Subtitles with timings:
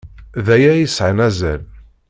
[0.45, 1.61] D aya ay yesɛan azal.